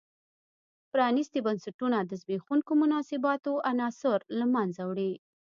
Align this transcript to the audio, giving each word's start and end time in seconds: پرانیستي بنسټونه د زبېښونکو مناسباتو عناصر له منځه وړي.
پرانیستي 0.91 1.39
بنسټونه 1.45 1.97
د 2.03 2.11
زبېښونکو 2.21 2.71
مناسباتو 2.83 3.53
عناصر 3.71 4.19
له 4.39 4.45
منځه 4.55 4.81
وړي. 4.89 5.11